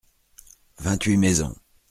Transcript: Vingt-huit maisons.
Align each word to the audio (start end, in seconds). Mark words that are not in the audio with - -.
Vingt-huit 0.81 1.15
maisons. 1.19 1.59